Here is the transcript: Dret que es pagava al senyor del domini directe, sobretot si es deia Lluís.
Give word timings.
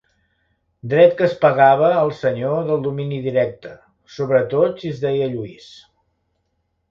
Dret 0.93 1.11
que 1.19 1.23
es 1.25 1.33
pagava 1.43 1.89
al 1.97 2.13
senyor 2.21 2.55
del 2.69 2.81
domini 2.87 3.19
directe, 3.27 3.73
sobretot 4.15 4.83
si 4.85 4.91
es 4.95 5.03
deia 5.03 5.27
Lluís. 5.35 5.69